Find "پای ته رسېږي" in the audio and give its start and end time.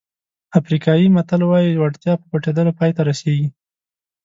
2.79-3.47